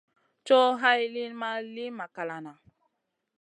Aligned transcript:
Coh 0.47 0.71
hay 0.83 1.01
lìyn 1.15 1.33
ma 1.41 1.49
li 1.73 1.85
makalana. 1.97 2.53